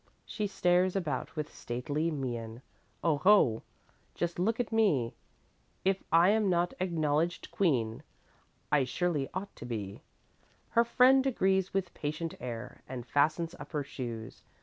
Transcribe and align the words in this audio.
She 0.25 0.47
stares 0.47 0.95
about 0.95 1.35
with 1.35 1.53
stately 1.53 2.09
mien: 2.09 2.63
"O 3.03 3.19
ho, 3.19 3.61
just 4.15 4.39
look 4.39 4.59
at 4.59 4.71
me! 4.71 5.13
If 5.85 6.03
I 6.11 6.29
am 6.29 6.49
not 6.49 6.73
acknowledged 6.79 7.51
queen, 7.51 8.01
I 8.71 8.83
surely 8.83 9.29
ought 9.35 9.55
to 9.57 9.65
be." 9.67 10.01
Her 10.69 10.83
friend 10.83 11.23
agrees 11.27 11.71
with 11.71 11.93
patient 11.93 12.33
air 12.39 12.81
And 12.89 13.05
fastens 13.05 13.53
up 13.59 13.73
her 13.73 13.83
shoes. 13.83 14.41